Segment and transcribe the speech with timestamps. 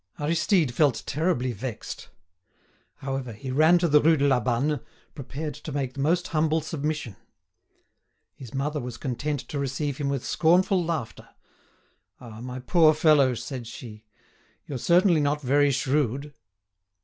[0.19, 2.09] Aristide felt terribly vexed.
[3.05, 4.79] However, he ran to the Rue de la Banne,
[5.13, 7.15] prepared to make the most humble submission.
[8.33, 11.29] His mother was content to receive him with scornful laughter.
[12.19, 12.41] "Ah!
[12.41, 14.03] my poor fellow," said she,
[14.65, 16.33] "you're certainly not very shrewd."